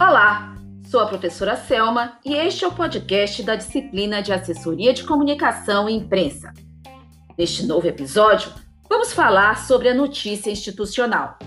[0.00, 0.56] Olá,
[0.90, 5.88] sou a professora Selma e este é o podcast da disciplina de Assessoria de Comunicação
[5.88, 6.52] e Imprensa.
[7.38, 8.52] Neste novo episódio,
[8.88, 11.38] vamos falar sobre a notícia institucional.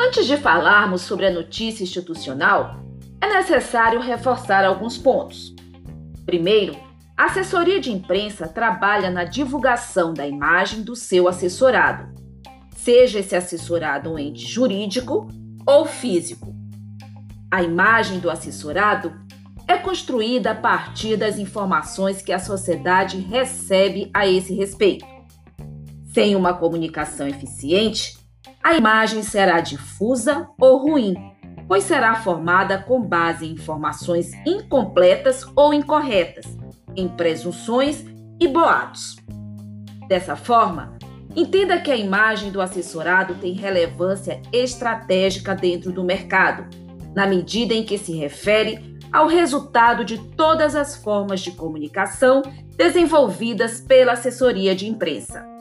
[0.00, 2.87] Antes de falarmos sobre a notícia institucional,
[3.20, 5.54] é necessário reforçar alguns pontos.
[6.24, 6.76] Primeiro,
[7.16, 12.14] a assessoria de imprensa trabalha na divulgação da imagem do seu assessorado,
[12.76, 15.26] seja esse assessorado um ente jurídico
[15.66, 16.54] ou físico.
[17.50, 19.12] A imagem do assessorado
[19.66, 25.04] é construída a partir das informações que a sociedade recebe a esse respeito.
[26.14, 28.16] Sem uma comunicação eficiente,
[28.62, 31.14] a imagem será difusa ou ruim,
[31.68, 36.46] pois será formada com base em informações incompletas ou incorretas,
[36.96, 38.04] em presunções
[38.40, 39.16] e boatos.
[40.08, 40.96] Dessa forma,
[41.36, 46.66] entenda que a imagem do assessorado tem relevância estratégica dentro do mercado,
[47.14, 52.42] na medida em que se refere ao resultado de todas as formas de comunicação
[52.76, 55.57] desenvolvidas pela assessoria de imprensa.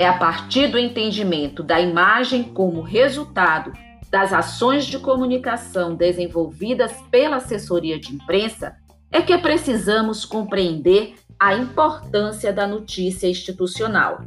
[0.00, 3.70] É a partir do entendimento da imagem como resultado
[4.10, 8.74] das ações de comunicação desenvolvidas pela assessoria de imprensa
[9.10, 14.22] é que precisamos compreender a importância da notícia institucional.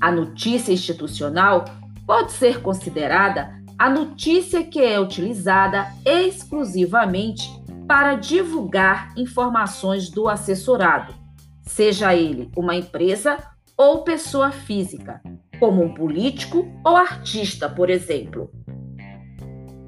[0.00, 1.64] A notícia institucional
[2.04, 7.48] pode ser considerada a notícia que é utilizada exclusivamente
[7.86, 11.14] para divulgar informações do assessorado,
[11.62, 13.38] seja ele uma empresa
[13.80, 15.22] ou pessoa física,
[15.58, 18.50] como um político ou artista, por exemplo.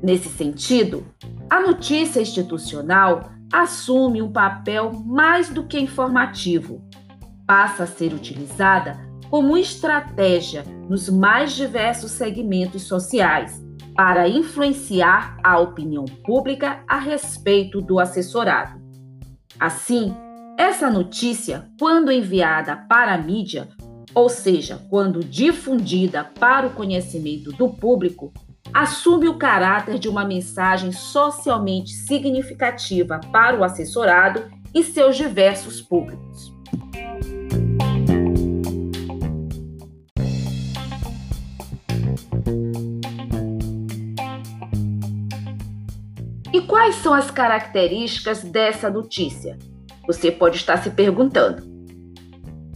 [0.03, 1.07] Nesse sentido,
[1.51, 6.83] a notícia institucional assume um papel mais do que informativo.
[7.47, 8.99] Passa a ser utilizada
[9.29, 13.63] como estratégia nos mais diversos segmentos sociais
[13.95, 18.81] para influenciar a opinião pública a respeito do assessorado.
[19.61, 20.17] Assim,
[20.59, 23.69] essa notícia, quando enviada para a mídia,
[24.15, 28.33] ou seja, quando difundida para o conhecimento do público,
[28.73, 36.53] assume o caráter de uma mensagem socialmente significativa para o assessorado e seus diversos públicos.
[46.53, 49.59] E quais são as características dessa notícia?
[50.07, 51.72] Você pode estar se perguntando.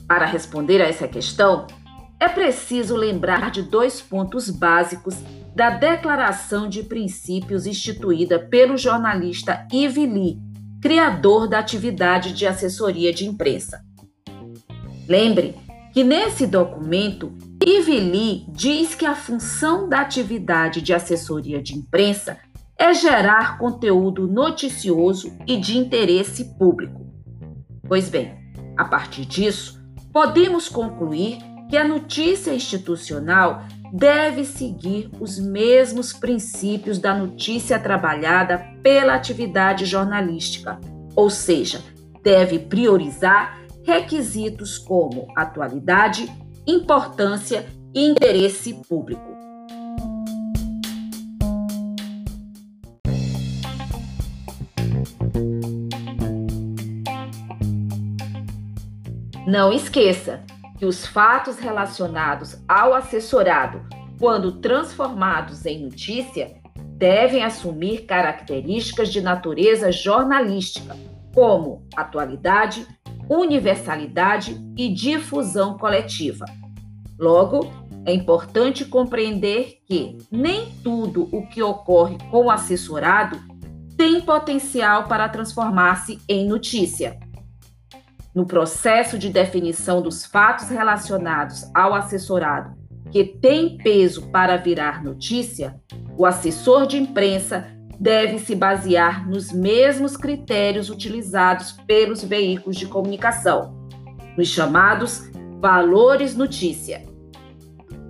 [0.08, 1.66] Para responder a essa questão,
[2.18, 5.16] é preciso lembrar de dois pontos básicos
[5.54, 10.38] da Declaração de Princípios instituída pelo jornalista Yves Lee,
[10.80, 13.82] criador da atividade de assessoria de imprensa.
[15.08, 15.56] Lembre
[15.92, 22.38] que nesse documento, Yves Lee diz que a função da atividade de assessoria de imprensa
[22.78, 27.06] é gerar conteúdo noticioso e de interesse público.
[27.88, 28.34] Pois bem,
[28.76, 29.82] a partir disso,
[30.16, 39.14] podemos concluir que a notícia institucional deve seguir os mesmos princípios da notícia trabalhada pela
[39.14, 40.80] atividade jornalística,
[41.14, 41.82] ou seja,
[42.22, 46.32] deve priorizar requisitos como atualidade,
[46.66, 49.35] importância e interesse público.
[59.46, 60.42] Não esqueça
[60.76, 63.80] que os fatos relacionados ao assessorado,
[64.18, 66.56] quando transformados em notícia,
[66.96, 70.96] devem assumir características de natureza jornalística,
[71.32, 72.84] como atualidade,
[73.30, 76.44] universalidade e difusão coletiva.
[77.16, 77.70] Logo,
[78.04, 83.38] é importante compreender que nem tudo o que ocorre com o assessorado
[83.96, 87.16] tem potencial para transformar-se em notícia.
[88.36, 92.76] No processo de definição dos fatos relacionados ao assessorado,
[93.10, 95.80] que tem peso para virar notícia,
[96.18, 97.66] o assessor de imprensa
[97.98, 103.88] deve se basear nos mesmos critérios utilizados pelos veículos de comunicação,
[104.36, 107.06] nos chamados valores notícia.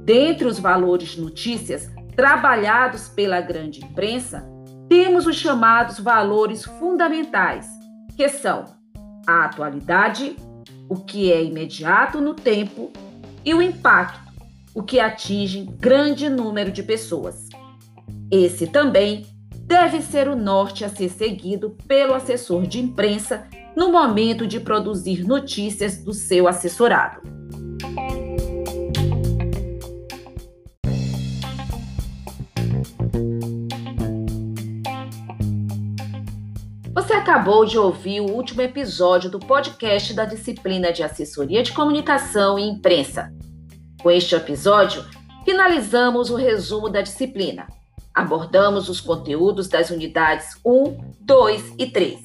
[0.02, 4.44] Dentre os valores notícias trabalhados pela grande imprensa,
[4.88, 7.68] temos os chamados valores fundamentais,
[8.16, 8.64] que são
[9.26, 10.36] a atualidade,
[10.88, 12.92] o que é imediato no tempo,
[13.44, 14.20] e o impacto,
[14.74, 17.48] o que atinge grande número de pessoas.
[18.30, 19.26] Esse também
[19.66, 23.46] deve ser o norte a ser seguido pelo assessor de imprensa
[23.76, 27.20] no momento de produzir notícias do seu assessorado.
[37.26, 42.62] Acabou de ouvir o último episódio do podcast da disciplina de Assessoria de Comunicação e
[42.62, 43.32] Imprensa.
[44.00, 45.04] Com este episódio,
[45.44, 47.66] finalizamos o resumo da disciplina.
[48.14, 52.20] Abordamos os conteúdos das unidades 1, 2 e 3.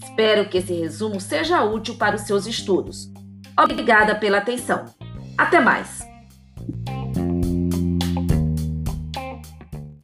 [0.00, 3.10] Espero que esse resumo seja útil para os seus estudos.
[3.58, 4.84] Obrigada pela atenção.
[5.36, 6.13] Até mais!